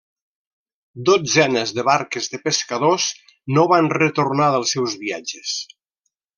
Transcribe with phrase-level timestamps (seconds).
[1.09, 3.07] Dotzenes de barques de pescadors
[3.59, 5.57] no van retornar dels seus viatges.